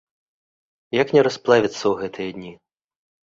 [1.01, 2.53] Як не расплавіцца ў гэтыя дні?